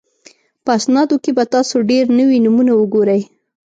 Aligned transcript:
په 0.63 0.71
اسنادو 0.77 1.15
کې 1.23 1.31
به 1.37 1.43
تاسو 1.53 1.75
ډېر 1.89 2.05
نوي 2.19 2.37
نومونه 2.45 2.73
وګورئ 2.75 3.21